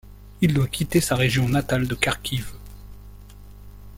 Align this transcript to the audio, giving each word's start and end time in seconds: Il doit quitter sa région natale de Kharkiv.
Il 0.41 0.55
doit 0.55 0.65
quitter 0.65 0.99
sa 0.99 1.15
région 1.15 1.47
natale 1.47 1.85
de 1.87 1.93
Kharkiv. 1.93 2.53